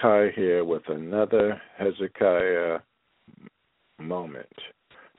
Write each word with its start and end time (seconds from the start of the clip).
Kia 0.00 0.32
here 0.34 0.64
with 0.64 0.82
another 0.88 1.60
Hezekiah 1.76 2.78
moment. 3.98 4.46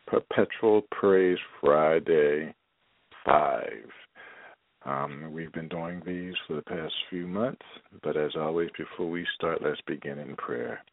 Perpetual 0.07 0.81
Praise 0.91 1.37
Friday 1.59 2.53
5. 3.25 3.69
Um, 4.85 5.29
we've 5.31 5.51
been 5.51 5.67
doing 5.67 6.01
these 6.05 6.33
for 6.47 6.55
the 6.55 6.63
past 6.63 6.93
few 7.09 7.27
months, 7.27 7.65
but 8.01 8.17
as 8.17 8.31
always, 8.35 8.69
before 8.77 9.09
we 9.09 9.25
start, 9.35 9.61
let's 9.63 9.81
begin 9.85 10.17
in 10.17 10.35
prayer. 10.35 10.83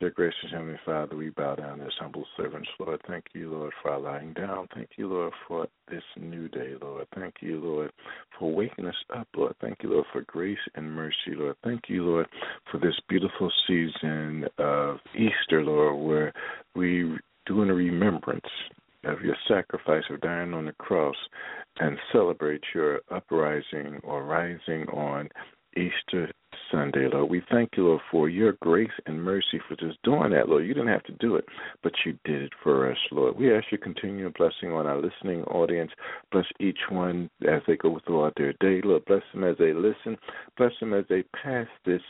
Dear 0.00 0.10
gracious 0.10 0.52
Heavenly 0.52 0.78
Father, 0.86 1.16
we 1.16 1.30
bow 1.30 1.56
down 1.56 1.80
as 1.80 1.90
humble 1.98 2.24
servants, 2.36 2.68
Lord. 2.78 3.00
Thank 3.08 3.24
you, 3.34 3.50
Lord, 3.50 3.72
for 3.82 3.90
our 3.90 3.98
lying 3.98 4.32
down. 4.32 4.68
Thank 4.72 4.90
you, 4.94 5.08
Lord, 5.08 5.32
for 5.48 5.66
this 5.90 6.04
new 6.16 6.48
day, 6.48 6.74
Lord. 6.80 7.08
Thank 7.16 7.34
you, 7.40 7.58
Lord, 7.58 7.90
for 8.38 8.52
waking 8.52 8.86
us 8.86 8.94
up, 9.16 9.26
Lord. 9.36 9.56
Thank 9.60 9.78
you, 9.82 9.90
Lord, 9.90 10.04
for 10.12 10.22
grace 10.22 10.56
and 10.76 10.88
mercy, 10.88 11.34
Lord. 11.34 11.56
Thank 11.64 11.88
you, 11.88 12.04
Lord, 12.04 12.28
for 12.70 12.78
this 12.78 12.94
beautiful 13.08 13.50
season 13.66 14.44
of 14.58 14.98
Easter, 15.16 15.64
Lord, 15.64 15.98
where 15.98 16.32
we 16.76 17.18
do 17.46 17.62
in 17.62 17.68
remembrance 17.72 18.46
of 19.02 19.20
your 19.22 19.36
sacrifice 19.48 20.04
of 20.10 20.20
dying 20.20 20.54
on 20.54 20.66
the 20.66 20.72
cross 20.74 21.16
and 21.80 21.98
celebrate 22.12 22.62
your 22.72 23.00
uprising 23.10 23.98
or 24.04 24.22
rising 24.22 24.86
on 24.90 25.28
Easter 25.76 26.30
Sunday, 26.70 27.08
Lord. 27.12 27.30
We 27.30 27.42
thank 27.50 27.70
you, 27.76 27.86
Lord, 27.86 28.00
for 28.10 28.28
your 28.28 28.52
grace 28.60 28.90
and 29.06 29.22
mercy 29.22 29.60
for 29.68 29.76
just 29.76 30.02
doing 30.02 30.30
that, 30.30 30.48
Lord. 30.48 30.66
You 30.66 30.74
didn't 30.74 30.88
have 30.88 31.04
to 31.04 31.12
do 31.12 31.36
it, 31.36 31.44
but 31.82 31.92
you 32.04 32.18
did 32.24 32.42
it 32.42 32.52
for 32.62 32.90
us, 32.90 32.98
Lord. 33.10 33.36
We 33.36 33.54
ask 33.54 33.66
you 33.70 33.78
continued 33.78 34.34
blessing 34.34 34.72
on 34.72 34.86
our 34.86 35.00
listening 35.00 35.44
audience. 35.44 35.90
Bless 36.32 36.46
each 36.60 36.78
one 36.90 37.30
as 37.48 37.62
they 37.66 37.76
go 37.76 38.00
throughout 38.06 38.34
their 38.36 38.52
day, 38.54 38.80
Lord. 38.84 39.04
Bless 39.06 39.22
them 39.32 39.44
as 39.44 39.56
they 39.58 39.72
listen. 39.72 40.16
Bless 40.56 40.72
them 40.80 40.94
as 40.94 41.04
they 41.08 41.24
pass 41.42 41.66
this 41.84 42.02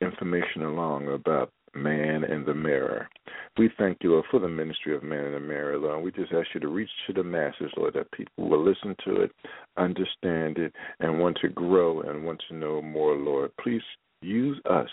information 0.00 0.62
along 0.62 1.08
about 1.08 1.52
Man 1.74 2.24
in 2.24 2.44
the 2.44 2.54
Mirror. 2.54 3.08
We 3.58 3.70
thank 3.78 3.98
you, 4.02 4.12
Lord, 4.12 4.24
for 4.30 4.40
the 4.40 4.48
ministry 4.48 4.94
of 4.94 5.02
Man 5.02 5.24
in 5.24 5.32
the 5.32 5.40
Mirror, 5.40 5.78
Lord. 5.78 6.04
We 6.04 6.12
just 6.12 6.32
ask 6.32 6.48
you 6.54 6.60
to 6.60 6.68
reach 6.68 6.90
to 7.06 7.12
the 7.12 7.22
masses, 7.22 7.70
Lord, 7.76 7.94
that 7.94 8.10
people 8.12 8.48
will 8.48 8.64
listen 8.64 8.96
to 9.04 9.22
it, 9.22 9.32
understand 9.76 10.58
it, 10.58 10.72
and 11.00 11.20
want 11.20 11.38
to 11.42 11.48
grow 11.48 12.02
and 12.02 12.24
want 12.24 12.42
to 12.48 12.56
know 12.56 12.82
more, 12.82 13.14
Lord. 13.16 13.50
Please 13.60 13.82
use 14.22 14.60
us, 14.68 14.88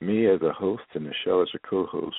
me 0.00 0.26
as 0.26 0.42
a 0.42 0.52
host 0.52 0.82
and 0.94 1.06
Nichelle 1.06 1.42
as 1.42 1.48
a 1.54 1.58
co 1.68 1.86
host, 1.86 2.16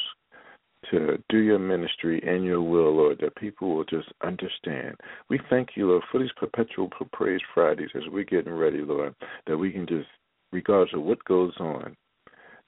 to 0.91 1.21
do 1.29 1.39
your 1.39 1.59
ministry 1.59 2.21
and 2.25 2.43
your 2.43 2.61
will, 2.61 2.95
Lord, 2.95 3.17
that 3.21 3.35
people 3.35 3.75
will 3.75 3.85
just 3.85 4.07
understand. 4.23 4.95
We 5.29 5.39
thank 5.49 5.69
you, 5.75 5.89
Lord, 5.89 6.03
for 6.11 6.19
these 6.19 6.31
perpetual 6.37 6.89
praise 7.11 7.41
Fridays 7.53 7.89
as 7.95 8.03
we're 8.11 8.23
getting 8.23 8.53
ready, 8.53 8.81
Lord, 8.81 9.15
that 9.47 9.57
we 9.57 9.71
can 9.71 9.87
just, 9.87 10.07
regardless 10.51 10.93
of 10.93 11.01
what 11.01 11.23
goes 11.25 11.53
on, 11.59 11.95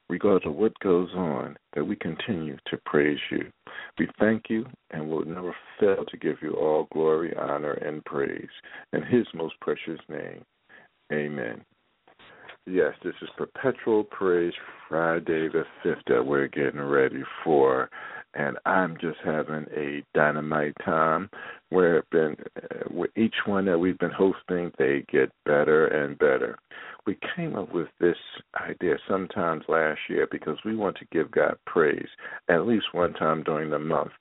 regardless 0.09 0.49
of 0.49 0.55
what 0.55 0.77
goes 0.79 1.09
on, 1.15 1.57
that 1.75 1.83
we 1.83 1.95
continue 1.95 2.57
to 2.67 2.77
praise 2.85 3.19
you. 3.29 3.51
We 3.99 4.07
thank 4.19 4.43
you 4.49 4.65
and 4.91 5.07
will 5.07 5.25
never 5.25 5.55
fail 5.79 6.05
to 6.05 6.17
give 6.17 6.37
you 6.41 6.53
all 6.53 6.87
glory, 6.93 7.35
honor, 7.35 7.73
and 7.73 8.03
praise. 8.05 8.47
In 8.93 9.03
His 9.03 9.27
most 9.33 9.55
precious 9.59 9.99
name, 10.09 10.43
amen. 11.11 11.61
Yes, 12.65 12.93
this 13.01 13.13
is 13.21 13.29
Perpetual 13.37 14.03
Praise 14.03 14.53
Friday 14.89 15.47
the 15.47 15.63
5th 15.85 16.01
that 16.07 16.25
we're 16.25 16.49
getting 16.49 16.81
ready 16.81 17.23
for. 17.43 17.89
And 18.33 18.57
I'm 18.65 18.97
just 18.99 19.17
having 19.23 19.65
a 19.75 20.03
dynamite 20.13 20.75
time 20.83 21.29
where 21.69 22.03
been, 22.11 22.35
uh, 22.61 23.03
each 23.15 23.35
one 23.45 23.65
that 23.65 23.79
we've 23.79 23.97
been 23.99 24.11
hosting, 24.11 24.71
they 24.77 25.05
get 25.09 25.31
better 25.45 25.87
and 25.87 26.19
better 26.19 26.57
we 27.07 27.17
came 27.35 27.55
up 27.55 27.73
with 27.73 27.87
this 27.99 28.17
idea 28.61 28.97
sometimes 29.07 29.63
last 29.69 29.99
year 30.09 30.27
because 30.29 30.57
we 30.65 30.75
want 30.75 30.97
to 30.97 31.05
give 31.11 31.31
God 31.31 31.55
praise 31.65 32.07
at 32.49 32.67
least 32.67 32.87
one 32.91 33.13
time 33.13 33.43
during 33.43 33.69
the 33.69 33.79
month 33.79 34.11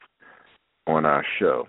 on 0.86 1.04
our 1.04 1.24
show. 1.40 1.66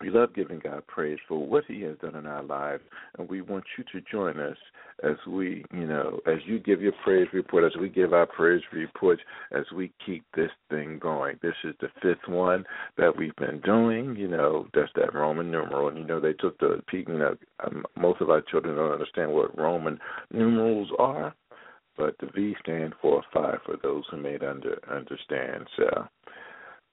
We 0.00 0.10
love 0.10 0.34
giving 0.34 0.60
God 0.60 0.86
praise 0.86 1.18
for 1.26 1.44
what 1.44 1.64
He 1.66 1.82
has 1.82 1.96
done 1.98 2.14
in 2.14 2.26
our 2.26 2.42
lives, 2.42 2.84
and 3.18 3.28
we 3.28 3.40
want 3.40 3.64
you 3.76 3.84
to 3.92 4.06
join 4.10 4.38
us 4.38 4.56
as 5.02 5.16
we, 5.26 5.64
you 5.72 5.86
know, 5.86 6.20
as 6.26 6.38
you 6.46 6.60
give 6.60 6.80
your 6.80 6.92
praise 7.04 7.26
report, 7.32 7.64
as 7.64 7.78
we 7.80 7.88
give 7.88 8.12
our 8.12 8.26
praise 8.26 8.62
reports, 8.72 9.22
as 9.52 9.64
we 9.74 9.92
keep 10.04 10.24
this 10.36 10.50
thing 10.70 10.98
going. 11.00 11.36
This 11.42 11.54
is 11.64 11.74
the 11.80 11.88
fifth 12.00 12.28
one 12.28 12.64
that 12.96 13.16
we've 13.16 13.34
been 13.36 13.60
doing. 13.60 14.14
You 14.16 14.28
know, 14.28 14.68
that's 14.72 14.90
that 14.94 15.14
Roman 15.14 15.50
numeral, 15.50 15.88
and 15.88 15.98
you 15.98 16.04
know 16.04 16.20
they 16.20 16.34
took 16.34 16.58
the. 16.58 16.80
You 16.92 17.04
know, 17.06 17.36
um, 17.64 17.84
most 17.96 18.20
of 18.20 18.30
our 18.30 18.40
children 18.40 18.76
don't 18.76 18.92
understand 18.92 19.32
what 19.32 19.56
Roman 19.58 19.98
numerals 20.32 20.90
are, 20.98 21.34
but 21.96 22.14
the 22.20 22.26
V 22.34 22.54
stand 22.60 22.94
for 23.02 23.22
five 23.32 23.58
for 23.66 23.76
those 23.82 24.04
who 24.10 24.16
may 24.16 24.38
under 24.38 24.78
understand. 24.90 25.66
So 25.76 26.06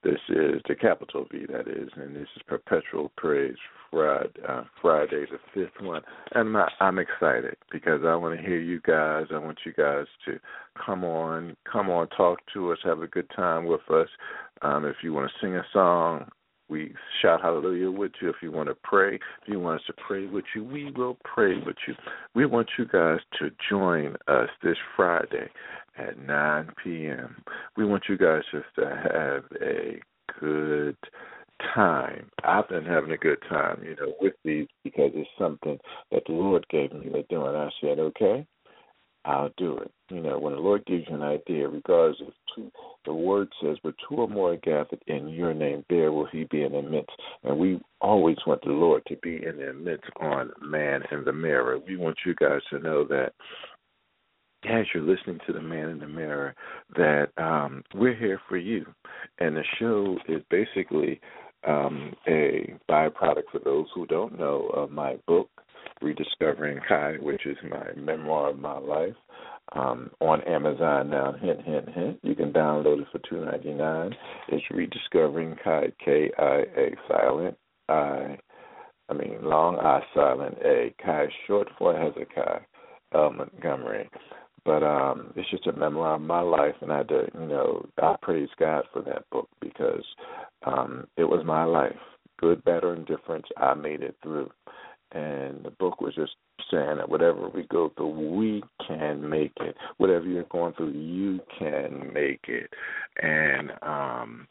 this 0.06 0.20
is 0.30 0.62
the 0.68 0.76
capital 0.76 1.26
V, 1.32 1.48
that 1.52 1.68
is, 1.68 1.90
and 1.96 2.16
this 2.16 2.28
is 2.36 2.44
Perpetual 2.48 3.12
Praise 3.18 3.56
Friday, 3.90 4.30
uh, 4.48 4.62
Friday 4.80 5.26
the 5.32 5.40
fifth 5.52 5.82
one. 5.82 6.04
And 6.34 6.56
I'm, 6.56 6.68
I'm 6.80 7.00
excited 7.00 7.56
because 7.72 8.02
I 8.06 8.16
want 8.16 8.40
to 8.40 8.46
hear 8.46 8.60
you 8.60 8.80
guys. 8.82 9.26
I 9.34 9.40
want 9.40 9.58
you 9.66 9.74
guys 9.74 10.06
to 10.26 10.40
come 10.86 11.04
on, 11.04 11.58
come 11.70 11.90
on, 11.90 12.08
talk 12.10 12.38
to 12.54 12.72
us, 12.72 12.78
have 12.84 13.02
a 13.02 13.08
good 13.08 13.28
time 13.36 13.66
with 13.66 13.82
us. 13.90 14.08
Um, 14.62 14.86
if 14.86 14.98
you 15.02 15.12
want 15.12 15.32
to 15.32 15.46
sing 15.46 15.56
a 15.56 15.66
song, 15.74 16.30
we 16.70 16.94
shout 17.22 17.42
hallelujah 17.42 17.92
with 17.92 18.12
you. 18.22 18.30
If 18.30 18.38
you 18.42 18.52
want 18.52 18.70
to 18.70 18.76
pray, 18.84 19.16
if 19.16 19.48
you 19.48 19.60
want 19.60 19.82
us 19.82 19.88
to 19.88 19.94
pray 20.08 20.26
with 20.26 20.46
you, 20.56 20.64
we 20.64 20.92
will 20.92 21.18
pray 21.24 21.58
with 21.66 21.76
you. 21.88 21.94
We 22.34 22.46
want 22.46 22.70
you 22.78 22.86
guys 22.86 23.20
to 23.40 23.52
join 23.70 24.16
us 24.28 24.50
this 24.64 24.78
Friday 24.96 25.50
at 25.98 26.18
9 26.18 26.72
p.m. 26.84 27.36
We 27.78 27.86
want 27.86 28.04
you 28.10 28.18
guys 28.18 28.42
just 28.52 28.66
to 28.78 28.86
have 28.86 29.44
a 29.62 30.00
good 30.40 30.98
time. 31.74 32.30
I've 32.44 32.68
been 32.68 32.86
having 32.86 33.12
a 33.12 33.18
good 33.18 33.42
time, 33.50 33.82
you 33.84 33.96
know, 33.96 34.14
with 34.20 34.34
these 34.44 34.68
because 34.84 35.12
it's 35.14 35.30
something 35.38 35.78
that 36.12 36.24
the 36.28 36.34
Lord 36.34 36.66
gave 36.70 36.92
me 36.94 37.10
to 37.12 37.24
do, 37.24 37.46
and 37.46 37.58
I 37.58 37.70
said, 37.82 38.00
okay, 38.00 38.46
I'll 39.26 39.52
do 39.58 39.78
it. 39.78 39.92
You 40.10 40.22
know, 40.22 40.38
when 40.38 40.54
the 40.54 40.60
Lord 40.60 40.86
gives 40.86 41.06
you 41.10 41.16
an 41.16 41.24
idea, 41.24 41.68
regardless 41.68 42.22
of 42.22 42.34
two, 42.56 42.72
the 43.06 43.14
word 43.14 43.52
says, 43.62 43.78
"But 43.84 43.96
two 44.08 44.18
or 44.18 44.28
more 44.28 44.54
are 44.54 44.58
gathered 44.58 45.02
in 45.08 45.30
your 45.30 45.54
name, 45.54 45.84
there 45.90 46.12
will 46.12 46.26
He 46.26 46.44
be 46.46 46.64
in 46.64 46.74
the 46.74 46.82
midst." 46.84 47.12
And 47.44 47.58
we 47.58 47.82
always 48.02 48.38
want 48.46 48.62
the 48.62 48.72
Lord 48.72 49.04
to 49.08 49.16
be 49.18 49.44
in 49.44 49.58
the 49.58 49.74
midst 49.74 50.10
on 50.20 50.52
man 50.62 51.04
in 51.12 51.24
the 51.24 51.34
mirror. 51.34 51.80
We 51.80 51.98
want 51.98 52.18
you 52.26 52.36
guys 52.36 52.62
to 52.70 52.80
know 52.80 53.04
that 53.06 53.34
as 54.64 54.86
you're 54.94 55.04
listening 55.04 55.40
to 55.48 55.54
the 55.54 55.62
man 55.62 55.90
in 55.90 56.00
the 56.00 56.08
mirror, 56.08 56.56
that 56.96 57.30
um, 57.38 57.84
we're 57.94 58.16
here 58.16 58.40
for 58.48 58.58
you, 58.58 58.86
and 59.40 59.56
the 59.56 59.64
show 59.80 60.18
is 60.28 60.42
basically 60.50 61.20
um, 61.68 62.16
a 62.28 62.76
byproduct 62.90 63.50
for 63.52 63.60
those 63.64 63.88
who 63.94 64.06
don't 64.06 64.38
know 64.38 64.68
of 64.68 64.92
my 64.92 65.18
book 65.28 65.50
Rediscovering 66.02 66.80
Kia, 66.88 67.18
which 67.22 67.46
is 67.46 67.58
my 67.70 67.94
memoir 67.96 68.50
of 68.50 68.60
my 68.60 68.78
life. 68.78 69.16
Um, 69.74 70.12
on 70.20 70.42
Amazon 70.44 71.10
now, 71.10 71.34
hint, 71.42 71.62
hint, 71.64 71.90
hint. 71.90 72.20
You 72.22 72.36
can 72.36 72.54
download 72.54 73.02
it 73.02 73.08
for 73.12 73.20
two 73.28 73.44
ninety 73.44 73.74
nine. 73.74 74.16
It's 74.50 74.64
Rediscovering 74.70 75.56
Kia, 75.64 75.92
K 76.04 76.32
I 76.38 76.64
A 76.78 76.96
silent 77.08 77.58
I, 77.90 78.38
I 79.10 79.14
mean 79.14 79.40
long 79.42 79.78
I 79.78 80.02
silent 80.14 80.58
A. 80.64 80.94
Kia 81.04 81.30
short 81.48 81.68
for 81.78 81.98
Hezekiah 81.98 82.62
L. 83.14 83.32
Montgomery. 83.32 84.10
But 84.66 84.82
um, 84.82 85.32
it's 85.36 85.50
just 85.52 85.68
a 85.68 85.74
memoir 85.74 86.16
of 86.16 86.22
my 86.22 86.42
life, 86.42 86.74
and 86.82 86.92
I, 86.92 87.04
do, 87.04 87.28
you 87.40 87.46
know, 87.46 87.86
I 88.02 88.16
praise 88.20 88.50
God 88.60 88.84
for 88.92 89.04
that 89.04 89.30
book 89.32 89.48
because 89.62 90.04
um, 90.66 91.06
it 91.18 91.24
was 91.24 91.46
my 91.46 91.66
life, 91.66 91.96
good, 92.40 92.64
bad, 92.66 92.84
or 92.84 92.96
indifference. 92.96 93.46
I 93.58 93.76
made 93.76 94.02
it 94.02 94.16
through, 94.24 94.50
and 95.12 95.64
the 95.64 95.72
book 95.72 96.02
was 96.02 96.16
just 96.16 96.36
saying 96.72 96.98
that 96.98 97.10
whatever 97.10 97.50
we 97.50 97.64
go 97.64 97.92
through, 97.96 98.36
we 98.36 98.64
can 98.88 99.28
make 99.28 99.54
it. 99.62 99.76
Whatever 99.98 100.26
you're 100.26 100.44
going 100.46 100.74
through, 100.74 100.92
you 100.92 101.40
can 101.58 102.12
make 102.14 102.42
it. 102.48 102.70
And 103.22 103.72
um, 103.82 104.48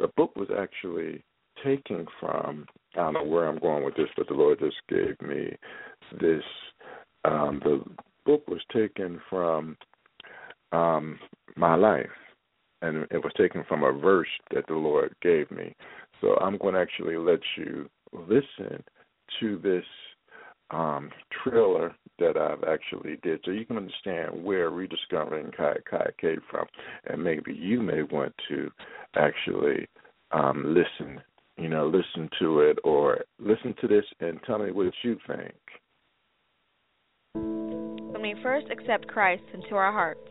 the 0.00 0.08
book 0.16 0.34
was 0.36 0.48
actually 0.56 1.22
taken 1.64 2.06
from 2.20 2.66
I 2.94 3.00
don't 3.00 3.14
know 3.14 3.24
where 3.24 3.46
I'm 3.46 3.58
going 3.58 3.84
with 3.84 3.96
this, 3.96 4.08
but 4.16 4.28
the 4.28 4.34
Lord 4.34 4.58
just 4.60 4.76
gave 4.88 5.20
me 5.20 5.56
this. 6.20 6.42
Um, 7.24 7.60
the 7.62 7.82
book 8.24 8.46
was 8.48 8.60
taken 8.72 9.20
from 9.28 9.76
um, 10.72 11.18
my 11.56 11.74
life, 11.74 12.06
and 12.82 13.06
it 13.10 13.22
was 13.22 13.32
taken 13.36 13.64
from 13.68 13.82
a 13.82 13.92
verse 13.92 14.28
that 14.54 14.66
the 14.68 14.74
Lord 14.74 15.14
gave 15.22 15.50
me. 15.50 15.74
So 16.20 16.36
I'm 16.36 16.56
going 16.58 16.74
to 16.74 16.80
actually 16.80 17.16
let 17.16 17.40
you 17.56 17.88
listen 18.12 18.82
to 19.40 19.58
this 19.58 19.84
um, 20.70 21.10
trailer 21.42 21.94
that 22.18 22.36
I've 22.36 22.64
actually 22.64 23.18
did, 23.22 23.40
so 23.44 23.52
you 23.52 23.64
can 23.64 23.76
understand 23.76 24.44
where 24.44 24.70
rediscovering 24.70 25.50
Kia 25.56 25.82
Kia 25.88 26.12
came 26.20 26.40
from, 26.50 26.66
and 27.06 27.22
maybe 27.22 27.54
you 27.54 27.80
may 27.80 28.02
want 28.02 28.34
to 28.48 28.70
actually 29.16 29.88
um, 30.32 30.74
listen, 30.74 31.20
you 31.56 31.68
know, 31.68 31.86
listen 31.86 32.28
to 32.40 32.60
it 32.60 32.78
or 32.84 33.24
listen 33.38 33.74
to 33.80 33.88
this 33.88 34.04
and 34.20 34.40
tell 34.46 34.58
me 34.58 34.72
what 34.72 34.92
you 35.02 35.16
think. 35.26 35.54
When 37.34 38.22
we 38.22 38.34
first 38.42 38.66
accept 38.70 39.08
Christ 39.08 39.44
into 39.54 39.74
our 39.74 39.92
hearts, 39.92 40.28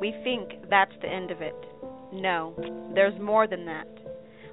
we 0.00 0.14
think 0.22 0.68
that's 0.68 0.94
the 1.02 1.08
end 1.08 1.30
of 1.30 1.40
it. 1.40 1.56
No, 2.12 2.54
there's 2.94 3.18
more 3.20 3.46
than 3.46 3.64
that. 3.66 3.88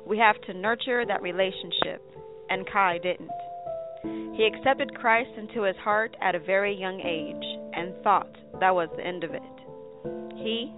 We 0.05 0.17
have 0.19 0.39
to 0.43 0.53
nurture 0.53 1.05
that 1.05 1.21
relationship, 1.21 2.01
and 2.49 2.65
Kia 2.65 2.99
didn't. 3.01 3.29
He 4.03 4.45
accepted 4.45 4.95
Christ 4.95 5.31
into 5.37 5.63
his 5.63 5.75
heart 5.77 6.15
at 6.21 6.35
a 6.35 6.39
very 6.39 6.75
young 6.75 6.99
age 7.01 7.59
and 7.73 7.93
thought 8.03 8.31
that 8.59 8.73
was 8.73 8.89
the 8.95 9.05
end 9.05 9.23
of 9.23 9.31
it. 9.33 9.41
He, 10.35 10.73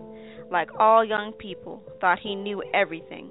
like 0.50 0.70
all 0.80 1.04
young 1.04 1.34
people, 1.34 1.84
thought 2.00 2.20
he 2.20 2.36
knew 2.36 2.64
everything. 2.74 3.30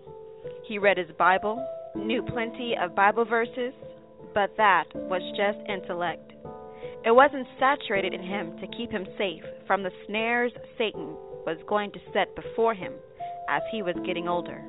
He 0.66 0.78
read 0.78 0.98
his 0.98 1.10
Bible, 1.18 1.64
knew 1.96 2.22
plenty 2.22 2.74
of 2.80 2.94
Bible 2.94 3.24
verses, 3.24 3.72
but 4.34 4.50
that 4.56 4.84
was 4.94 5.22
just 5.36 5.58
intellect. 5.68 6.32
It 7.04 7.12
wasn't 7.12 7.46
saturated 7.58 8.12
in 8.12 8.22
him 8.22 8.58
to 8.58 8.76
keep 8.76 8.90
him 8.90 9.06
safe 9.16 9.42
from 9.66 9.82
the 9.82 9.92
snares 10.06 10.52
Satan 10.76 11.14
was 11.46 11.58
going 11.66 11.90
to 11.92 11.98
set 12.12 12.34
before 12.36 12.74
him 12.74 12.92
as 13.48 13.62
he 13.72 13.82
was 13.82 13.94
getting 14.04 14.28
older. 14.28 14.62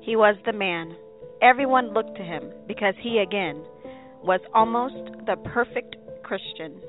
He 0.00 0.16
was 0.16 0.36
the 0.44 0.52
man. 0.52 0.94
Everyone 1.40 1.94
looked 1.94 2.16
to 2.16 2.22
him 2.22 2.50
because 2.66 2.94
he, 3.00 3.18
again, 3.18 3.64
was 4.22 4.40
almost 4.54 5.26
the 5.26 5.36
perfect 5.50 5.96
Christian. 6.22 6.80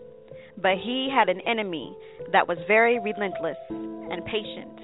But 0.57 0.77
he 0.83 1.09
had 1.13 1.29
an 1.29 1.41
enemy 1.41 1.95
that 2.31 2.47
was 2.47 2.57
very 2.67 2.99
relentless 2.99 3.57
and 3.69 4.23
patient 4.25 4.79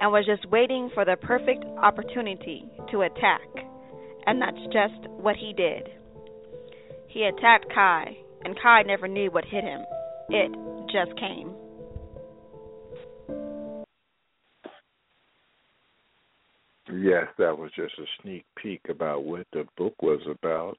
and 0.00 0.10
was 0.10 0.26
just 0.26 0.50
waiting 0.50 0.90
for 0.94 1.04
the 1.04 1.16
perfect 1.16 1.64
opportunity 1.82 2.64
to 2.90 3.02
attack. 3.02 3.46
And 4.26 4.40
that's 4.40 4.62
just 4.72 5.08
what 5.10 5.36
he 5.36 5.52
did. 5.52 5.88
He 7.08 7.24
attacked 7.24 7.66
Kia, 7.68 8.14
and 8.44 8.56
Kia 8.56 8.84
never 8.86 9.06
knew 9.06 9.30
what 9.30 9.44
hit 9.44 9.64
him. 9.64 9.82
It 10.30 10.50
just 10.90 11.18
came. 11.18 11.52
Yes, 16.92 17.26
that 17.38 17.56
was 17.56 17.70
just 17.76 17.94
a 17.98 18.04
sneak 18.22 18.44
peek 18.56 18.80
about 18.88 19.24
what 19.24 19.46
the 19.52 19.64
book 19.76 19.94
was 20.02 20.20
about. 20.26 20.78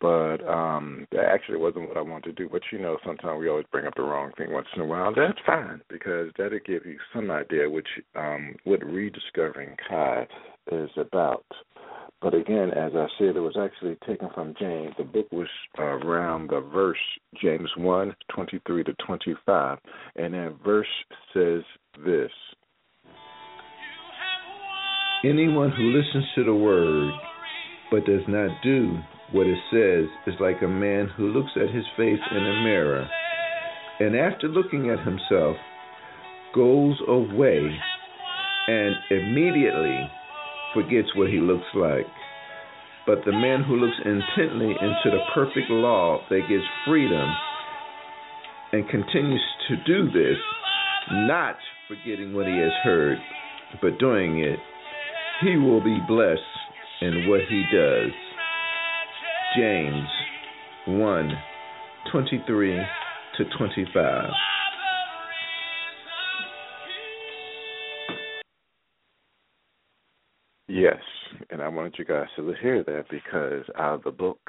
But 0.00 0.46
um 0.46 1.06
that 1.12 1.24
actually 1.24 1.58
wasn't 1.58 1.88
what 1.88 1.96
I 1.96 2.02
wanted 2.02 2.36
to 2.36 2.42
do. 2.42 2.48
But 2.50 2.62
you 2.72 2.78
know, 2.78 2.98
sometimes 3.04 3.40
we 3.40 3.48
always 3.48 3.66
bring 3.70 3.86
up 3.86 3.94
the 3.96 4.02
wrong 4.02 4.32
thing 4.36 4.52
once 4.52 4.68
in 4.74 4.82
a 4.82 4.86
while. 4.86 5.14
That's 5.14 5.38
fine 5.46 5.80
because 5.88 6.30
that'll 6.36 6.58
give 6.66 6.84
you 6.84 6.98
some 7.14 7.30
idea 7.30 7.70
which 7.70 7.88
um 8.14 8.56
what 8.64 8.84
rediscovering 8.84 9.76
Kia 9.88 10.26
is 10.72 10.90
about. 10.96 11.44
But 12.24 12.34
again, 12.34 12.70
as 12.70 12.92
I 12.94 13.06
said, 13.18 13.36
it 13.36 13.40
was 13.40 13.56
actually 13.60 13.98
taken 14.06 14.30
from 14.34 14.54
James. 14.58 14.94
The 14.96 15.04
book 15.04 15.30
was 15.30 15.48
around 15.78 16.48
the 16.48 16.60
verse 16.60 16.96
James 17.42 17.70
one 17.76 18.14
twenty 18.34 18.60
three 18.66 18.82
to 18.84 18.94
25. 19.06 19.78
And 20.16 20.32
that 20.32 20.56
verse 20.64 20.86
says 21.34 21.62
this 22.04 22.30
Anyone 25.24 25.70
who 25.70 25.84
listens 25.84 26.24
to 26.34 26.44
the 26.44 26.54
word 26.54 27.12
but 27.90 28.04
does 28.06 28.22
not 28.26 28.50
do 28.62 28.98
what 29.34 29.48
it 29.48 29.58
says 29.70 30.08
is 30.32 30.40
like 30.40 30.62
a 30.62 30.68
man 30.68 31.10
who 31.16 31.26
looks 31.26 31.50
at 31.56 31.74
his 31.74 31.84
face 31.96 32.22
in 32.30 32.38
a 32.38 32.62
mirror 32.62 33.04
and 34.00 34.16
after 34.16 34.48
looking 34.48 34.90
at 34.90 35.04
himself 35.04 35.56
goes 36.54 36.96
away 37.08 37.68
and 38.68 38.94
immediately 39.10 40.08
forgets 40.72 41.08
what 41.16 41.28
he 41.28 41.38
looks 41.38 41.66
like. 41.74 42.06
But 43.06 43.18
the 43.26 43.32
man 43.32 43.62
who 43.62 43.76
looks 43.76 43.96
intently 44.04 44.70
into 44.70 45.10
the 45.10 45.20
perfect 45.34 45.68
law 45.68 46.20
that 46.30 46.48
gives 46.48 46.64
freedom 46.86 47.28
and 48.72 48.88
continues 48.88 49.42
to 49.68 49.76
do 49.84 50.10
this, 50.10 50.38
not 51.12 51.56
forgetting 51.86 52.34
what 52.34 52.46
he 52.46 52.58
has 52.58 52.72
heard, 52.82 53.18
but 53.82 53.98
doing 53.98 54.38
it, 54.38 54.58
he 55.42 55.56
will 55.56 55.82
be 55.82 55.98
blessed 56.08 56.40
in 57.02 57.28
what 57.28 57.40
he 57.48 57.64
does. 57.72 58.10
James 59.56 60.08
1 60.86 61.30
23 62.10 62.80
to 63.36 63.44
25. 63.56 64.30
Yes, 70.68 70.96
and 71.50 71.62
I 71.62 71.68
wanted 71.68 71.94
you 71.98 72.04
guys 72.04 72.26
to 72.36 72.54
hear 72.60 72.82
that 72.84 73.04
because 73.10 73.64
out 73.78 73.94
of 73.94 74.02
the 74.04 74.10
book 74.10 74.40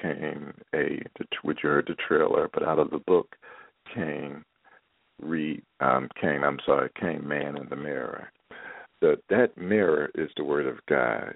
came 0.00 0.54
a, 0.74 1.02
which 1.42 1.58
you 1.62 1.68
heard 1.68 1.86
the 1.88 1.96
trailer, 2.08 2.48
but 2.52 2.62
out 2.62 2.78
of 2.78 2.90
the 2.90 3.00
book 3.06 3.34
came 3.94 4.44
read 5.20 5.62
um 5.80 6.08
came 6.20 6.42
I'm 6.42 6.58
sorry 6.66 6.90
came 6.98 7.26
man 7.26 7.56
in 7.56 7.68
the 7.68 7.76
mirror 7.76 8.30
the 9.04 9.16
that 9.28 9.56
mirror 9.58 10.10
is 10.14 10.30
the 10.36 10.44
word 10.44 10.66
of 10.66 10.78
God. 10.88 11.34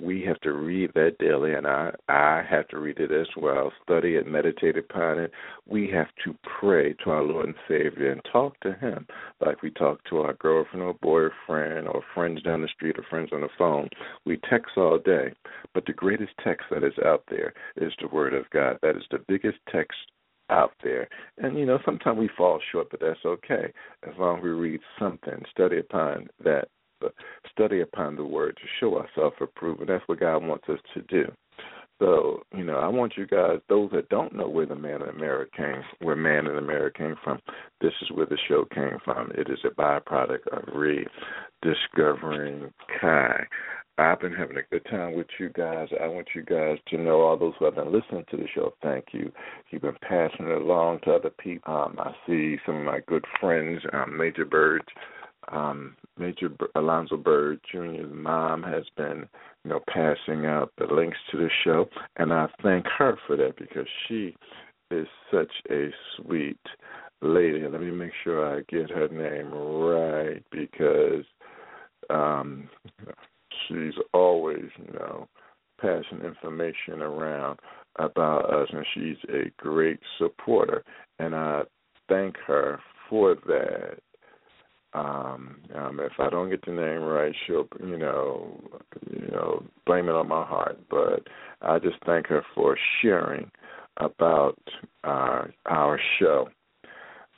We 0.00 0.22
have 0.22 0.40
to 0.40 0.52
read 0.52 0.92
that 0.94 1.16
daily, 1.18 1.54
and 1.54 1.66
I 1.66 1.90
I 2.08 2.42
have 2.48 2.68
to 2.68 2.78
read 2.78 2.98
it 2.98 3.10
as 3.10 3.26
well. 3.36 3.72
Study 3.82 4.14
it, 4.14 4.26
meditate 4.26 4.76
upon 4.76 5.18
it. 5.18 5.32
We 5.66 5.90
have 5.90 6.08
to 6.24 6.36
pray 6.60 6.94
to 7.04 7.10
our 7.10 7.22
Lord 7.22 7.46
and 7.46 7.54
Savior 7.66 8.12
and 8.12 8.22
talk 8.30 8.58
to 8.60 8.74
Him 8.74 9.06
like 9.44 9.62
we 9.62 9.70
talk 9.70 10.02
to 10.04 10.18
our 10.18 10.34
girlfriend 10.34 10.82
or 10.84 10.94
boyfriend 10.94 11.88
or 11.88 12.02
friends 12.14 12.42
down 12.42 12.62
the 12.62 12.68
street 12.68 12.96
or 12.98 13.04
friends 13.10 13.30
on 13.32 13.40
the 13.40 13.48
phone. 13.58 13.88
We 14.24 14.38
text 14.48 14.76
all 14.76 14.98
day, 14.98 15.32
but 15.74 15.84
the 15.86 15.92
greatest 15.92 16.32
text 16.44 16.66
that 16.70 16.84
is 16.84 16.98
out 17.04 17.24
there 17.28 17.52
is 17.76 17.92
the 18.00 18.08
Word 18.08 18.34
of 18.34 18.48
God. 18.50 18.78
That 18.82 18.96
is 18.96 19.04
the 19.10 19.24
biggest 19.26 19.58
text 19.70 19.98
out 20.50 20.72
there. 20.82 21.08
And 21.38 21.58
you 21.58 21.66
know, 21.66 21.78
sometimes 21.84 22.18
we 22.18 22.30
fall 22.36 22.60
short, 22.72 22.88
but 22.90 23.00
that's 23.00 23.24
okay. 23.24 23.72
As 24.06 24.14
long 24.18 24.38
as 24.38 24.44
we 24.44 24.50
read 24.50 24.80
something, 24.98 25.42
study 25.50 25.78
upon 25.78 26.28
that 26.44 26.68
study 27.50 27.80
upon 27.80 28.16
the 28.16 28.24
word 28.24 28.56
to 28.56 28.68
show 28.80 28.98
ourselves 28.98 29.36
approved. 29.40 29.80
And 29.80 29.88
that's 29.88 30.06
what 30.06 30.20
God 30.20 30.38
wants 30.38 30.68
us 30.68 30.80
to 30.94 31.02
do. 31.02 31.30
So, 32.00 32.42
you 32.56 32.62
know, 32.64 32.76
I 32.76 32.86
want 32.86 33.14
you 33.16 33.26
guys, 33.26 33.58
those 33.68 33.90
that 33.90 34.08
don't 34.08 34.36
know 34.36 34.48
where 34.48 34.66
the 34.66 34.76
man 34.76 35.02
in 35.02 35.20
mirror 35.20 35.48
came, 35.56 35.82
where 36.00 36.14
man 36.14 36.46
in 36.46 36.66
mirror 36.66 36.90
came 36.90 37.16
from, 37.24 37.40
this 37.80 37.92
is 38.02 38.10
where 38.12 38.26
the 38.26 38.38
show 38.48 38.64
came 38.72 38.98
from. 39.04 39.32
It 39.34 39.48
is 39.50 39.58
a 39.64 39.70
byproduct 39.70 40.46
of 40.52 40.62
rediscovering 40.74 42.72
Kia. 43.00 43.48
I've 43.98 44.20
been 44.20 44.32
having 44.32 44.58
a 44.58 44.62
good 44.70 44.84
time 44.88 45.16
with 45.16 45.26
you 45.40 45.48
guys. 45.48 45.88
I 46.00 46.06
want 46.06 46.28
you 46.32 46.44
guys 46.44 46.78
to 46.90 46.98
know, 46.98 47.22
all 47.22 47.36
those 47.36 47.54
who 47.58 47.64
have 47.64 47.74
been 47.74 47.92
listening 47.92 48.24
to 48.30 48.36
the 48.36 48.46
show, 48.54 48.74
thank 48.80 49.06
you. 49.10 49.32
You've 49.70 49.82
been 49.82 49.98
passing 50.08 50.46
it 50.46 50.62
along 50.62 51.00
to 51.02 51.14
other 51.14 51.30
people. 51.30 51.74
Um, 51.74 51.96
I 51.98 52.12
see 52.24 52.58
some 52.64 52.76
of 52.76 52.84
my 52.84 53.00
good 53.08 53.24
friends, 53.40 53.80
um, 53.92 54.16
Major 54.16 54.44
Birds 54.44 54.86
um, 55.52 55.96
Major 56.18 56.50
Alonzo 56.74 57.16
Bird 57.16 57.60
Jr.'s 57.70 58.10
mom 58.12 58.62
has 58.62 58.84
been, 58.96 59.28
you 59.64 59.70
know, 59.70 59.80
passing 59.88 60.46
out 60.46 60.72
the 60.78 60.86
links 60.92 61.18
to 61.30 61.38
the 61.38 61.50
show, 61.64 61.88
and 62.16 62.32
I 62.32 62.46
thank 62.62 62.86
her 62.98 63.16
for 63.26 63.36
that 63.36 63.56
because 63.56 63.86
she 64.06 64.34
is 64.90 65.06
such 65.32 65.52
a 65.70 65.88
sweet 66.16 66.60
lady. 67.22 67.66
Let 67.66 67.80
me 67.80 67.90
make 67.90 68.12
sure 68.24 68.56
I 68.56 68.62
get 68.68 68.90
her 68.90 69.08
name 69.08 69.52
right 69.52 70.42
because 70.50 71.24
um, 72.10 72.68
she's 73.66 73.94
always, 74.14 74.64
you 74.78 74.92
know, 74.94 75.28
passing 75.80 76.20
information 76.24 77.02
around 77.02 77.60
about 77.98 78.52
us, 78.52 78.68
and 78.72 78.84
she's 78.94 79.16
a 79.30 79.50
great 79.58 80.00
supporter, 80.18 80.84
and 81.18 81.34
I 81.34 81.62
thank 82.08 82.36
her 82.46 82.80
for 83.08 83.34
that 83.46 83.98
um, 84.94 85.56
um, 85.74 86.00
if 86.00 86.12
I 86.18 86.30
don't 86.30 86.50
get 86.50 86.64
the 86.64 86.72
name 86.72 87.02
right, 87.02 87.34
she'll, 87.46 87.68
you 87.84 87.98
know, 87.98 88.58
you 89.10 89.28
know, 89.28 89.62
blame 89.86 90.08
it 90.08 90.14
on 90.14 90.28
my 90.28 90.44
heart. 90.44 90.78
But 90.90 91.26
I 91.60 91.78
just 91.78 91.96
thank 92.06 92.26
her 92.28 92.42
for 92.54 92.76
sharing 93.02 93.50
about 93.98 94.58
uh, 95.04 95.44
our 95.66 96.00
show. 96.18 96.48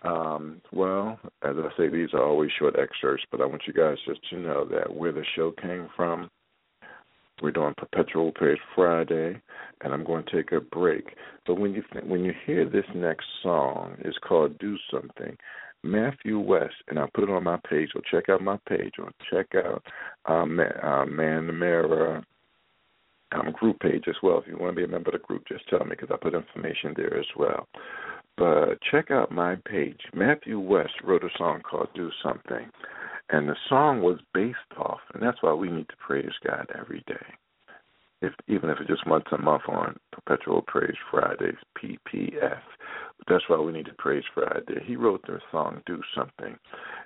Um, 0.03 0.63
well, 0.73 1.19
as 1.43 1.57
I 1.59 1.69
say, 1.77 1.89
these 1.89 2.15
are 2.15 2.23
always 2.25 2.51
short 2.59 2.77
excerpts, 2.79 3.25
but 3.31 3.41
I 3.41 3.47
want 3.47 3.63
you 3.67 3.73
guys 3.73 3.99
just 4.07 4.21
to 4.31 4.39
know 4.39 4.65
that 4.67 4.95
where 4.95 5.13
the 5.13 5.25
show 5.37 5.53
came 5.61 5.89
from. 5.97 6.31
We're 7.43 7.53
doing 7.53 7.75
Perpetual 7.77 8.33
Praise 8.33 8.59
Friday, 8.75 9.41
and 9.81 9.93
I'm 9.93 10.05
going 10.05 10.25
to 10.25 10.31
take 10.31 10.53
a 10.53 10.61
break. 10.61 11.17
But 11.47 11.59
when 11.59 11.73
you 11.73 11.83
th- 11.93 12.05
when 12.05 12.23
you 12.23 12.35
hear 12.47 12.69
this 12.69 12.85
next 12.95 13.25
song, 13.43 13.97
it's 14.01 14.19
called 14.19 14.59
"Do 14.59 14.77
Something." 14.91 15.37
Matthew 15.83 16.39
West, 16.39 16.75
and 16.89 16.99
I'll 16.99 17.11
put 17.15 17.25
it 17.25 17.31
on 17.31 17.45
my 17.45 17.59
page. 17.69 17.91
So 17.93 18.01
check 18.11 18.29
out 18.29 18.43
my 18.43 18.59
page 18.69 18.95
or 18.99 19.11
check 19.31 19.47
out 19.55 19.83
um, 20.27 20.61
uh, 20.61 21.07
Man 21.07 21.47
the 21.47 21.53
Mirror 21.53 22.23
um, 23.33 23.53
group 23.53 23.79
page 23.81 24.05
as 24.09 24.17
well. 24.23 24.39
If 24.39 24.49
you 24.49 24.57
want 24.59 24.73
to 24.73 24.77
be 24.77 24.85
a 24.85 24.89
member 24.89 25.11
of 25.11 25.21
the 25.21 25.27
group, 25.27 25.45
just 25.49 25.69
tell 25.69 25.85
me 25.85 25.91
because 25.91 26.11
I 26.13 26.17
put 26.17 26.35
information 26.35 26.95
there 26.97 27.17
as 27.19 27.27
well. 27.37 27.67
But 28.37 28.79
check 28.91 29.11
out 29.11 29.31
my 29.31 29.57
page. 29.67 30.01
Matthew 30.15 30.59
West 30.59 30.95
wrote 31.05 31.25
a 31.25 31.29
song 31.37 31.61
called 31.61 31.89
Do 31.95 32.11
Something. 32.23 32.71
And 33.33 33.49
the 33.49 33.57
song 33.69 34.03
was 34.03 34.19
based 34.35 34.59
off, 34.77 35.01
and 35.15 35.23
that's 35.23 35.41
why 35.41 35.53
we 35.53 35.71
need 35.71 35.89
to 35.89 35.97
praise 36.05 36.33
God 36.45 36.67
every 36.77 37.05
day. 37.07 37.15
If 38.23 38.33
even 38.49 38.69
if 38.71 38.79
it's 38.81 38.91
just 38.91 39.07
once 39.07 39.25
a 39.33 39.39
month 39.39 39.63
on 39.69 39.97
Perpetual 40.13 40.63
Praise 40.63 40.97
Fridays, 41.11 41.55
PPF, 41.79 42.61
That's 43.29 43.49
why 43.49 43.59
we 43.59 43.73
need 43.73 43.87
to 43.87 43.95
praise 43.95 44.25
Friday. 44.35 44.83
He 44.85 44.97
wrote 44.97 45.23
the 45.27 45.41
song 45.51 45.83
"Do 45.87 46.01
Something," 46.15 46.59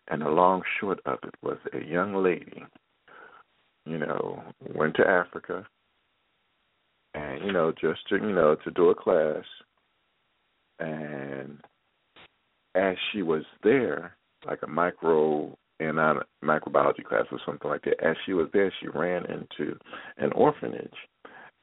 and 0.08 0.22
the 0.22 0.28
long 0.28 0.62
short 0.80 1.00
of 1.06 1.18
it 1.22 1.34
was 1.42 1.58
a 1.72 1.84
young 1.84 2.14
lady, 2.14 2.64
you 3.84 3.98
know, 3.98 4.42
went 4.74 4.96
to 4.96 5.06
Africa, 5.06 5.66
and 7.14 7.44
you 7.44 7.52
know, 7.52 7.72
just 7.72 8.08
to 8.08 8.16
you 8.16 8.32
know, 8.32 8.56
to 8.64 8.70
do 8.70 8.90
a 8.90 8.94
class, 8.94 9.44
and 10.78 11.58
as 12.74 12.96
she 13.12 13.22
was 13.22 13.44
there, 13.62 14.16
like 14.46 14.60
a 14.62 14.68
micro 14.68 15.56
in 15.80 15.98
a 15.98 16.20
microbiology 16.44 17.04
class 17.04 17.24
or 17.32 17.40
something 17.44 17.70
like 17.70 17.82
that. 17.82 18.02
As 18.04 18.16
she 18.24 18.32
was 18.32 18.48
there, 18.52 18.72
she 18.80 18.88
ran 18.88 19.24
into 19.26 19.76
an 20.18 20.32
orphanage 20.32 20.94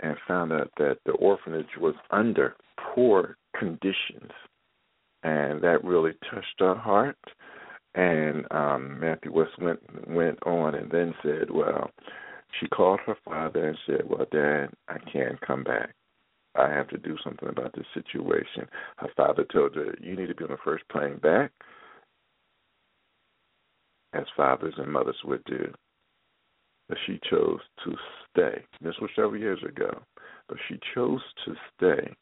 and 0.01 0.15
found 0.27 0.51
out 0.51 0.72
that 0.77 0.98
the 1.05 1.13
orphanage 1.13 1.77
was 1.79 1.96
under 2.10 2.55
poor 2.93 3.38
conditions, 3.58 4.31
and 5.24 5.62
that 5.62 5.84
really 5.84 6.13
touched 6.29 6.60
her 6.60 6.75
heart. 6.75 7.17
And 7.93 8.46
um, 8.51 9.00
Matthew 9.00 9.34
West 9.34 9.60
went 9.60 9.79
went 10.10 10.39
on 10.46 10.75
and 10.75 10.89
then 10.91 11.13
said, 11.24 11.51
"Well, 11.51 11.91
she 12.60 12.67
called 12.67 13.00
her 13.05 13.17
father 13.25 13.70
and 13.70 13.77
said, 13.86 14.10
"Well, 14.10 14.25
Dad, 14.31 14.70
I 14.88 14.98
can't 15.12 15.39
come 15.41 15.63
back. 15.63 15.93
I 16.55 16.70
have 16.70 16.88
to 16.89 16.98
do 16.98 17.17
something 17.24 17.50
about 17.50 17.74
this 17.74 17.88
situation." 17.93 18.67
Her 18.98 19.10
father 19.17 19.46
told 19.51 19.75
her, 19.75 19.96
"You 20.00 20.15
need 20.15 20.27
to 20.27 20.36
be 20.36 20.46
on 20.46 20.51
the 20.51 20.58
first 20.63 20.88
plane 20.89 21.17
back." 21.17 21.51
as 24.13 24.25
fathers 24.36 24.74
and 24.77 24.91
mothers 24.91 25.17
would 25.24 25.43
do. 25.46 25.74
But 26.89 26.98
she 27.05 27.20
chose 27.29 27.60
to 27.86 27.96
stay. 28.29 28.63
This 28.81 28.96
was 29.00 29.10
several 29.15 29.39
years 29.39 29.62
ago. 29.63 30.01
But 30.48 30.58
she 30.67 30.77
chose 30.93 31.22
to 31.46 31.55
stay 31.75 32.13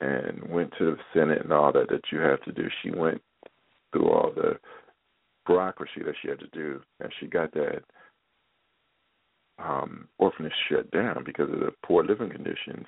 and 0.00 0.42
went 0.48 0.72
to 0.78 0.84
the 0.84 0.96
Senate 1.12 1.42
and 1.42 1.52
all 1.52 1.72
that 1.72 1.88
that 1.88 2.02
you 2.12 2.18
have 2.18 2.42
to 2.42 2.52
do. 2.52 2.68
She 2.82 2.90
went 2.90 3.22
through 3.92 4.08
all 4.10 4.32
the 4.34 4.58
bureaucracy 5.46 6.02
that 6.04 6.14
she 6.20 6.28
had 6.28 6.40
to 6.40 6.48
do, 6.48 6.80
and 7.00 7.12
she 7.20 7.26
got 7.26 7.52
that 7.52 7.82
um, 9.58 10.08
orphanage 10.18 10.52
shut 10.68 10.90
down 10.90 11.22
because 11.24 11.50
of 11.50 11.60
the 11.60 11.72
poor 11.84 12.04
living 12.04 12.30
conditions. 12.30 12.86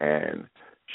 And 0.00 0.46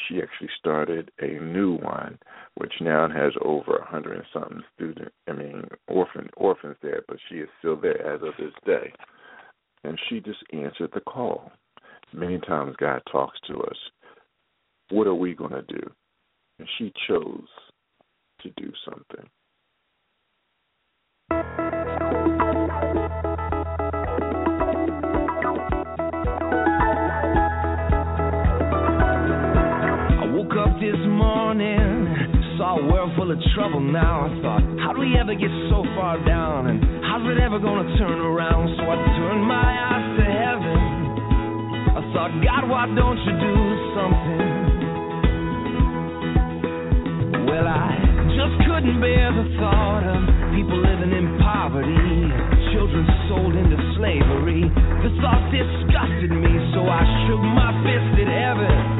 she 0.07 0.21
actually 0.21 0.49
started 0.57 1.11
a 1.19 1.39
new 1.43 1.75
one, 1.77 2.19
which 2.55 2.73
now 2.79 3.09
has 3.09 3.33
over 3.41 3.77
a 3.77 3.85
hundred 3.85 4.17
and 4.17 4.25
something 4.31 4.63
student. 4.75 5.11
I 5.27 5.33
mean, 5.33 5.67
orphan 5.87 6.29
orphans 6.37 6.77
there, 6.81 7.01
but 7.07 7.17
she 7.27 7.37
is 7.37 7.49
still 7.59 7.75
there 7.75 8.01
as 8.05 8.21
of 8.21 8.33
this 8.37 8.53
day. 8.65 8.93
And 9.83 9.99
she 10.07 10.19
just 10.19 10.43
answered 10.53 10.91
the 10.93 11.01
call. 11.01 11.51
Many 12.13 12.39
times 12.39 12.75
God 12.77 13.01
talks 13.11 13.39
to 13.47 13.59
us. 13.61 13.77
What 14.91 15.05
are 15.05 15.13
we 15.13 15.35
going 15.35 15.51
to 15.51 15.61
do? 15.61 15.81
And 16.57 16.67
she 16.77 16.91
chose 17.07 17.47
to 18.41 18.49
do 18.57 18.71
something. 18.85 19.29
I 21.29 21.37
woke 30.33 30.57
up 30.57 30.79
this 30.81 30.97
morning, 31.05 32.57
saw 32.57 32.79
a 32.79 32.91
world 32.91 33.11
full 33.15 33.31
of 33.31 33.37
trouble 33.53 33.79
now. 33.79 34.25
I 34.25 34.41
thought, 34.41 34.63
how 34.79 34.93
do 34.93 35.01
we 35.01 35.15
ever 35.19 35.35
get 35.35 35.51
so 35.69 35.83
far 35.95 36.17
down? 36.25 36.65
And 36.65 36.83
how's 37.05 37.29
it 37.29 37.39
ever 37.39 37.59
gonna 37.59 37.95
turn 37.99 38.19
around? 38.19 38.75
So 38.75 38.83
I 38.89 38.95
turned 38.95 39.45
my 39.45 39.69
eyes 39.93 40.17
to 40.17 40.25
heaven. 40.25 40.81
I 41.93 42.01
thought, 42.11 42.31
God, 42.43 42.67
why 42.67 42.87
don't 42.87 43.17
you 43.19 43.33
do 43.37 43.55
something? 43.93 44.68
Well, 47.49 47.65
I 47.65 47.97
just 48.37 48.55
couldn't 48.69 49.01
bear 49.01 49.33
the 49.33 49.57
thought 49.57 50.05
of 50.05 50.21
people 50.53 50.77
living 50.77 51.17
in 51.17 51.41
poverty, 51.41 52.29
children 52.69 53.01
sold 53.25 53.57
into 53.57 53.73
slavery. 53.97 54.69
The 54.69 55.09
thought 55.17 55.49
disgusted 55.49 56.29
me, 56.29 56.53
so 56.77 56.85
I 56.85 57.01
shook 57.25 57.41
my 57.41 57.73
fist 57.81 58.21
at 58.21 58.29
heaven. 58.29 58.98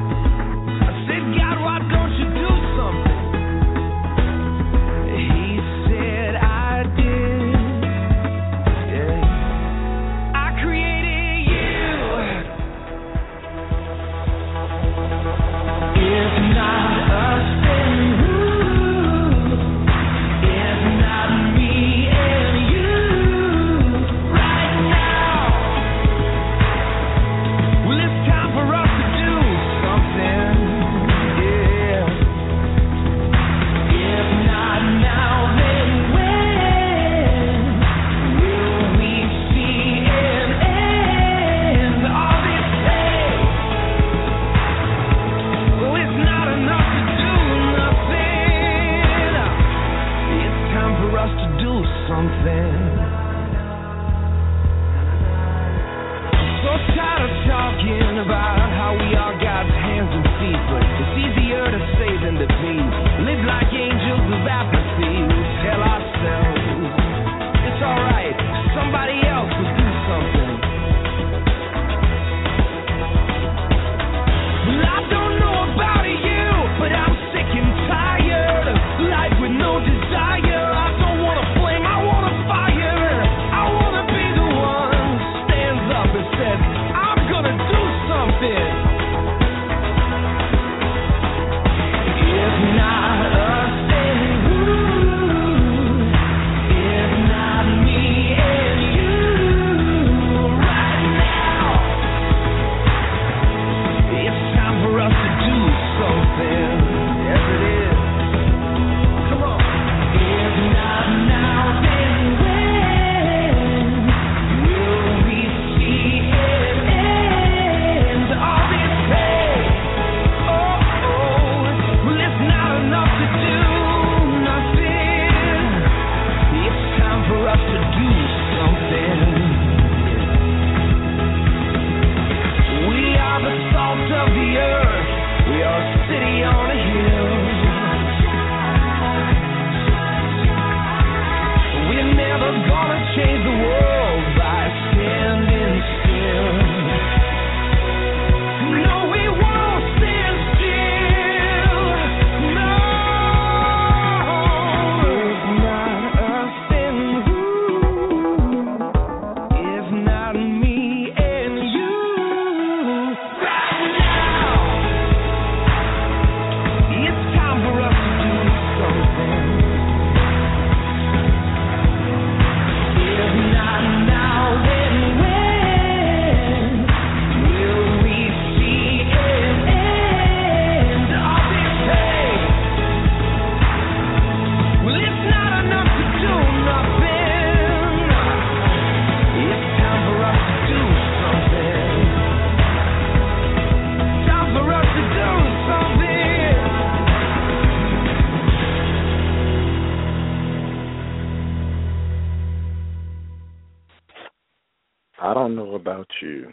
Don't 205.49 205.55
know 205.55 205.75
about 205.75 206.07
you, 206.21 206.51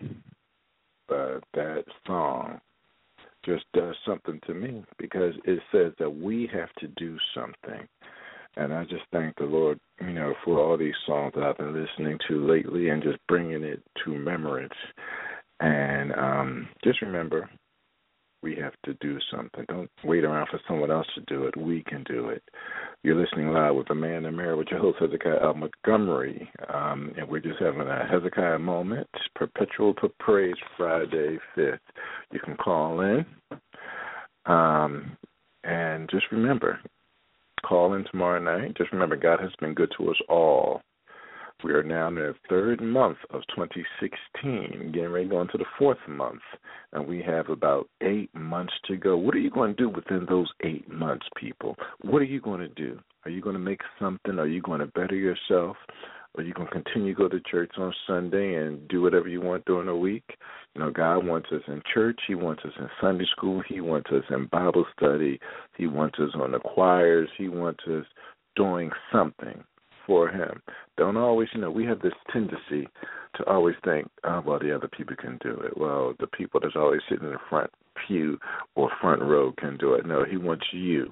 but 1.08 1.40
that 1.54 1.84
song 2.06 2.60
just 3.44 3.64
does 3.74 3.94
something 4.06 4.40
to 4.46 4.54
me 4.54 4.84
because 4.98 5.34
it 5.44 5.60
says 5.70 5.92
that 5.98 6.10
we 6.10 6.48
have 6.52 6.72
to 6.80 6.88
do 6.96 7.16
something. 7.34 7.86
And 8.56 8.72
I 8.72 8.84
just 8.84 9.02
thank 9.12 9.36
the 9.36 9.44
Lord, 9.44 9.78
you 10.00 10.14
know, 10.14 10.34
for 10.44 10.58
all 10.58 10.78
these 10.78 10.94
songs 11.06 11.32
that 11.34 11.44
I've 11.44 11.58
been 11.58 11.74
listening 11.74 12.18
to 12.28 12.46
lately 12.46 12.88
and 12.88 13.02
just 13.02 13.18
bringing 13.28 13.62
it 13.62 13.82
to 14.04 14.12
remembrance. 14.12 14.72
And 15.60 16.12
um, 16.14 16.68
just 16.82 17.02
remember, 17.02 17.48
we 18.46 18.54
have 18.54 18.74
to 18.84 18.94
do 19.00 19.18
something. 19.34 19.64
Don't 19.66 19.90
wait 20.04 20.22
around 20.22 20.46
for 20.48 20.60
someone 20.68 20.92
else 20.92 21.06
to 21.16 21.20
do 21.22 21.46
it. 21.46 21.56
We 21.56 21.82
can 21.82 22.04
do 22.04 22.28
it. 22.28 22.44
You're 23.02 23.20
listening 23.20 23.48
live 23.48 23.74
with 23.74 23.88
the 23.88 23.94
man 23.96 24.18
in 24.18 24.22
the 24.22 24.30
mirror 24.30 24.56
with 24.56 24.68
your 24.70 24.78
host 24.78 24.98
Hezekiah 25.00 25.42
L. 25.42 25.54
Montgomery, 25.54 26.48
um, 26.72 27.12
and 27.18 27.28
we're 27.28 27.40
just 27.40 27.60
having 27.60 27.80
a 27.80 28.06
Hezekiah 28.08 28.60
moment. 28.60 29.08
Perpetual 29.34 29.94
Praise 30.20 30.54
Friday 30.76 31.38
fifth. 31.56 31.80
You 32.32 32.38
can 32.38 32.56
call 32.56 33.00
in, 33.00 33.26
um, 34.46 35.16
and 35.64 36.08
just 36.08 36.26
remember, 36.30 36.78
call 37.66 37.94
in 37.94 38.04
tomorrow 38.12 38.40
night. 38.40 38.76
Just 38.78 38.92
remember, 38.92 39.16
God 39.16 39.40
has 39.40 39.50
been 39.58 39.74
good 39.74 39.92
to 39.98 40.08
us 40.10 40.20
all. 40.28 40.82
We 41.64 41.72
are 41.72 41.82
now 41.82 42.08
in 42.08 42.16
the 42.16 42.34
third 42.50 42.82
month 42.82 43.16
of 43.30 43.40
2016, 43.54 44.92
getting 44.92 45.10
ready 45.10 45.24
to 45.24 45.30
go 45.30 45.40
into 45.40 45.56
the 45.56 45.64
fourth 45.78 45.98
month, 46.06 46.42
and 46.92 47.06
we 47.06 47.22
have 47.22 47.48
about 47.48 47.88
eight 48.02 48.32
months 48.34 48.74
to 48.86 48.96
go. 48.96 49.16
What 49.16 49.34
are 49.34 49.38
you 49.38 49.50
going 49.50 49.74
to 49.74 49.82
do 49.82 49.88
within 49.88 50.26
those 50.28 50.50
eight 50.64 50.86
months, 50.92 51.26
people? 51.34 51.74
What 52.02 52.20
are 52.20 52.26
you 52.26 52.42
going 52.42 52.60
to 52.60 52.68
do? 52.68 53.00
Are 53.24 53.30
you 53.30 53.40
going 53.40 53.54
to 53.54 53.60
make 53.60 53.80
something? 53.98 54.38
Are 54.38 54.46
you 54.46 54.60
going 54.60 54.80
to 54.80 54.86
better 54.86 55.14
yourself? 55.14 55.78
Are 56.36 56.42
you 56.42 56.52
going 56.52 56.68
to 56.68 56.74
continue 56.74 57.14
to 57.14 57.18
go 57.18 57.28
to 57.28 57.40
church 57.50 57.72
on 57.78 57.94
Sunday 58.06 58.56
and 58.56 58.86
do 58.88 59.00
whatever 59.00 59.26
you 59.26 59.40
want 59.40 59.64
during 59.64 59.86
the 59.86 59.96
week? 59.96 60.36
You 60.74 60.82
know, 60.82 60.90
God 60.90 61.26
wants 61.26 61.48
us 61.52 61.62
in 61.68 61.80
church. 61.92 62.20
He 62.28 62.34
wants 62.34 62.62
us 62.66 62.72
in 62.78 62.88
Sunday 63.00 63.26
school. 63.34 63.62
He 63.66 63.80
wants 63.80 64.10
us 64.10 64.24
in 64.28 64.46
Bible 64.52 64.84
study. 64.94 65.40
He 65.78 65.86
wants 65.86 66.18
us 66.18 66.30
on 66.34 66.52
the 66.52 66.58
choirs. 66.58 67.30
He 67.38 67.48
wants 67.48 67.82
us 67.88 68.04
doing 68.56 68.90
something 69.10 69.64
for 70.06 70.28
him. 70.28 70.62
Don't 70.96 71.16
always, 71.16 71.48
you 71.54 71.60
know, 71.60 71.70
we 71.70 71.84
have 71.84 72.00
this 72.00 72.12
tendency 72.32 72.88
to 73.36 73.44
always 73.46 73.74
think, 73.84 74.08
oh, 74.24 74.42
well, 74.46 74.58
the 74.58 74.74
other 74.74 74.88
people 74.88 75.16
can 75.16 75.38
do 75.42 75.60
it. 75.60 75.76
Well, 75.76 76.14
the 76.20 76.28
people 76.28 76.60
that's 76.60 76.76
always 76.76 77.00
sitting 77.08 77.26
in 77.26 77.32
the 77.32 77.38
front 77.50 77.70
pew 78.06 78.38
or 78.74 78.90
front 79.00 79.22
row 79.22 79.52
can 79.58 79.76
do 79.76 79.94
it. 79.94 80.06
No, 80.06 80.24
he 80.24 80.36
wants 80.36 80.66
you. 80.72 81.10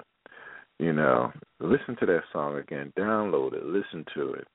You 0.79 0.93
know, 0.93 1.33
listen 1.61 1.97
to 2.01 2.07
that 2.07 2.23
song 2.33 2.57
again, 2.57 2.93
download 2.99 3.55
it, 3.55 3.65
listen 3.65 4.05
to 4.15 4.33
it, 4.35 4.47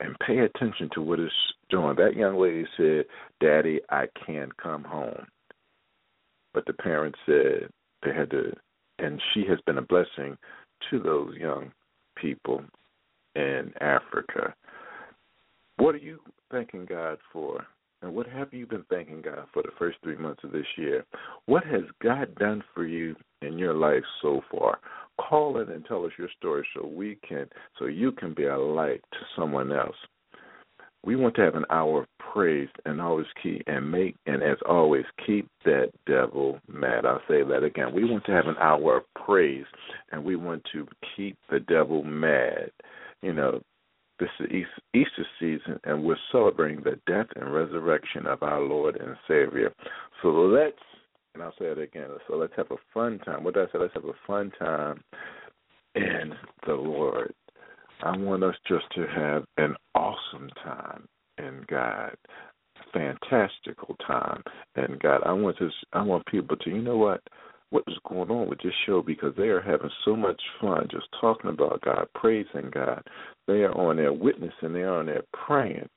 and 0.00 0.16
pay 0.26 0.38
attention 0.38 0.88
to 0.94 1.02
what 1.02 1.20
it's 1.20 1.32
doing. 1.68 1.94
That 1.96 2.16
young 2.16 2.40
lady 2.40 2.64
said, 2.76 3.04
Daddy, 3.40 3.80
I 3.90 4.06
can't 4.26 4.56
come 4.56 4.84
home. 4.84 5.26
But 6.54 6.64
the 6.66 6.72
parents 6.72 7.18
said 7.26 7.68
they 8.02 8.14
had 8.14 8.30
to, 8.30 8.52
and 8.98 9.20
she 9.34 9.44
has 9.48 9.58
been 9.66 9.78
a 9.78 9.82
blessing 9.82 10.38
to 10.90 10.98
those 10.98 11.36
young 11.36 11.70
people 12.16 12.62
in 13.38 13.72
Africa. 13.80 14.54
What 15.76 15.94
are 15.94 15.98
you 15.98 16.18
thanking 16.50 16.86
God 16.86 17.18
for? 17.32 17.64
And 18.02 18.14
what 18.14 18.26
have 18.28 18.52
you 18.52 18.66
been 18.66 18.84
thanking 18.90 19.22
God 19.22 19.46
for 19.52 19.62
the 19.62 19.72
first 19.78 19.98
three 20.02 20.16
months 20.16 20.42
of 20.44 20.52
this 20.52 20.66
year? 20.76 21.04
What 21.46 21.64
has 21.64 21.82
God 22.02 22.34
done 22.36 22.62
for 22.74 22.84
you 22.84 23.16
in 23.42 23.58
your 23.58 23.74
life 23.74 24.04
so 24.22 24.40
far? 24.50 24.78
Call 25.20 25.60
in 25.60 25.68
and 25.70 25.84
tell 25.84 26.04
us 26.04 26.12
your 26.16 26.28
story 26.36 26.66
so 26.74 26.86
we 26.86 27.18
can 27.28 27.46
so 27.78 27.86
you 27.86 28.12
can 28.12 28.34
be 28.34 28.44
a 28.44 28.56
light 28.56 29.02
to 29.12 29.18
someone 29.36 29.72
else. 29.72 29.96
We 31.04 31.16
want 31.16 31.34
to 31.36 31.42
have 31.42 31.54
an 31.54 31.64
hour 31.70 32.02
of 32.02 32.08
praise 32.32 32.68
and 32.84 33.00
always 33.00 33.26
keep 33.42 33.62
and 33.66 33.90
make 33.90 34.14
and 34.26 34.42
as 34.42 34.58
always 34.68 35.04
keep 35.26 35.48
that 35.64 35.90
devil 36.06 36.60
mad. 36.68 37.04
I'll 37.04 37.22
say 37.28 37.42
that 37.42 37.64
again. 37.64 37.94
We 37.94 38.04
want 38.04 38.24
to 38.26 38.32
have 38.32 38.46
an 38.46 38.56
hour 38.60 38.98
of 38.98 39.24
praise 39.24 39.66
and 40.12 40.24
we 40.24 40.36
want 40.36 40.62
to 40.72 40.86
keep 41.16 41.36
the 41.50 41.60
devil 41.60 42.04
mad 42.04 42.70
you 43.22 43.32
know, 43.32 43.60
this 44.18 44.28
is 44.40 44.64
Easter 44.94 45.26
season, 45.38 45.78
and 45.84 46.02
we're 46.02 46.16
celebrating 46.32 46.82
the 46.82 46.98
death 47.06 47.26
and 47.36 47.52
resurrection 47.52 48.26
of 48.26 48.42
our 48.42 48.60
Lord 48.60 48.96
and 48.96 49.16
Savior. 49.28 49.72
So 50.22 50.28
let's, 50.28 50.76
and 51.34 51.42
I'll 51.42 51.54
say 51.58 51.66
it 51.66 51.78
again. 51.78 52.08
So 52.26 52.36
let's 52.36 52.52
have 52.56 52.70
a 52.70 52.76
fun 52.92 53.20
time. 53.20 53.44
What 53.44 53.54
did 53.54 53.68
I 53.68 53.72
say? 53.72 53.78
Let's 53.78 53.94
have 53.94 54.04
a 54.04 54.26
fun 54.26 54.50
time 54.58 55.02
in 55.94 56.32
the 56.66 56.74
Lord. 56.74 57.32
I 58.02 58.16
want 58.16 58.42
us 58.44 58.54
just 58.68 58.84
to 58.94 59.06
have 59.06 59.44
an 59.56 59.74
awesome 59.94 60.50
time 60.64 61.06
in 61.38 61.64
God, 61.68 62.16
fantastical 62.92 63.96
time 64.06 64.42
in 64.76 64.98
God. 65.00 65.22
I 65.24 65.32
want 65.32 65.58
to. 65.58 65.70
I 65.92 66.02
want 66.02 66.26
people 66.26 66.56
to. 66.56 66.70
You 66.70 66.82
know 66.82 66.96
what? 66.96 67.20
What 67.70 67.84
is 67.86 67.98
going 68.08 68.30
on 68.30 68.48
with 68.48 68.60
this 68.62 68.72
show 68.86 69.02
because 69.02 69.34
they 69.36 69.48
are 69.48 69.60
having 69.60 69.90
so 70.04 70.16
much 70.16 70.40
fun 70.60 70.88
just 70.90 71.06
talking 71.20 71.50
about 71.50 71.82
God, 71.82 72.06
praising 72.14 72.70
God. 72.72 73.02
They 73.46 73.62
are 73.62 73.76
on 73.76 73.96
there 73.96 74.12
witnessing, 74.12 74.72
they 74.72 74.82
are 74.82 75.00
on 75.00 75.06
there 75.06 75.24
praying. 75.46 75.88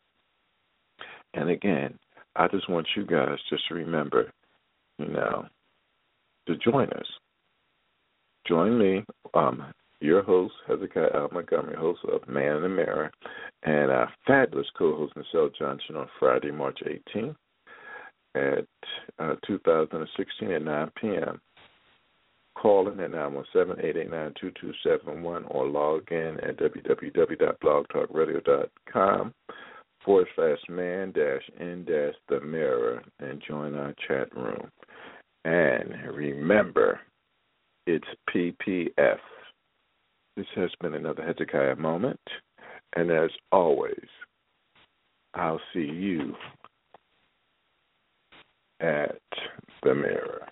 And 1.33 1.49
again, 1.49 1.97
I 2.35 2.47
just 2.49 2.69
want 2.69 2.87
you 2.95 3.05
guys 3.05 3.37
just 3.49 3.67
to 3.69 3.75
remember, 3.75 4.31
you 4.99 5.07
know, 5.07 5.45
to 6.47 6.57
join 6.57 6.89
us. 6.89 7.07
Join 8.47 8.77
me, 8.77 9.05
um, 9.33 9.63
your 10.01 10.23
host, 10.23 10.53
Hezekiah 10.67 11.11
L. 11.13 11.29
Montgomery, 11.31 11.77
host 11.77 12.01
of 12.11 12.27
Man 12.27 12.57
in 12.57 12.63
the 12.63 12.69
Mirror, 12.69 13.11
and 13.63 13.91
our 13.91 14.11
fabulous 14.27 14.67
co 14.77 14.97
host, 14.97 15.13
Nichelle 15.15 15.55
Johnson, 15.57 15.95
on 15.95 16.09
Friday, 16.19 16.51
March 16.51 16.79
18th 17.15 17.35
at 18.33 18.65
uh, 19.19 19.35
2016 19.45 20.51
at 20.51 20.63
9 20.63 20.91
p.m 20.99 21.39
call 22.61 22.89
in 22.89 22.99
at 22.99 23.11
917-889-2271 23.11 25.45
or 25.49 25.67
log 25.67 26.11
in 26.11 26.37
at 26.43 26.57
www.blogtalkradio.com 26.57 29.33
forward 30.05 30.27
slash 30.35 30.59
man 30.69 31.11
dash 31.11 31.49
in 31.59 31.83
dash 31.85 32.13
the 32.29 32.39
mirror 32.41 33.01
and 33.19 33.41
join 33.47 33.73
our 33.75 33.95
chat 34.07 34.31
room. 34.35 34.69
And 35.43 35.95
remember, 36.13 36.99
it's 37.87 38.05
PPF. 38.29 39.17
This 40.37 40.45
has 40.55 40.69
been 40.81 40.93
another 40.93 41.23
Hezekiah 41.23 41.77
moment. 41.77 42.19
And 42.95 43.09
as 43.09 43.31
always, 43.51 44.05
I'll 45.33 45.59
see 45.73 45.79
you 45.79 46.35
at 48.81 49.19
the 49.83 49.95
mirror. 49.95 50.50